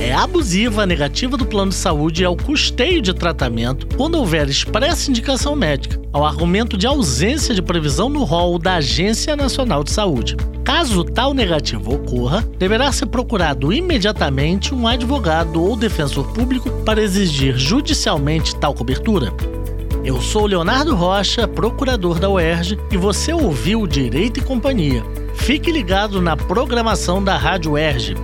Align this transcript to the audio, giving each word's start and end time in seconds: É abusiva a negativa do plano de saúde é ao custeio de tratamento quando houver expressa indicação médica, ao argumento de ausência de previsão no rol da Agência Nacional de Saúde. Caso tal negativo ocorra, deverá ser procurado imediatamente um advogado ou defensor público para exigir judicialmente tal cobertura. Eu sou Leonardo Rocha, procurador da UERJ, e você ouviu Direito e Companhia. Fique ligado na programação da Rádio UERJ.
É 0.00 0.14
abusiva 0.14 0.84
a 0.84 0.86
negativa 0.86 1.36
do 1.36 1.44
plano 1.44 1.70
de 1.70 1.76
saúde 1.76 2.22
é 2.22 2.26
ao 2.26 2.36
custeio 2.36 3.02
de 3.02 3.12
tratamento 3.12 3.86
quando 3.96 4.14
houver 4.14 4.48
expressa 4.48 5.10
indicação 5.10 5.56
médica, 5.56 6.00
ao 6.12 6.24
argumento 6.24 6.76
de 6.76 6.86
ausência 6.86 7.52
de 7.52 7.60
previsão 7.60 8.08
no 8.08 8.22
rol 8.22 8.60
da 8.60 8.76
Agência 8.76 9.34
Nacional 9.34 9.82
de 9.82 9.90
Saúde. 9.90 10.36
Caso 10.64 11.02
tal 11.02 11.34
negativo 11.34 11.94
ocorra, 11.94 12.46
deverá 12.58 12.92
ser 12.92 13.06
procurado 13.06 13.72
imediatamente 13.72 14.72
um 14.72 14.86
advogado 14.86 15.62
ou 15.62 15.74
defensor 15.74 16.32
público 16.32 16.70
para 16.84 17.02
exigir 17.02 17.58
judicialmente 17.58 18.54
tal 18.54 18.74
cobertura. 18.74 19.32
Eu 20.04 20.22
sou 20.22 20.46
Leonardo 20.46 20.94
Rocha, 20.94 21.48
procurador 21.48 22.20
da 22.20 22.30
UERJ, 22.30 22.78
e 22.92 22.96
você 22.96 23.32
ouviu 23.32 23.86
Direito 23.86 24.38
e 24.38 24.42
Companhia. 24.42 25.02
Fique 25.34 25.72
ligado 25.72 26.22
na 26.22 26.36
programação 26.36 27.22
da 27.22 27.36
Rádio 27.36 27.72
UERJ. 27.72 28.14